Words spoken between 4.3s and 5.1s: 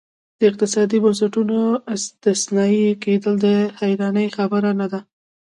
خبره نه وه.